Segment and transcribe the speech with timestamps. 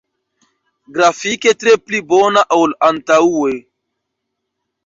[0.97, 3.55] Grafike tre pli bona ol antaŭe.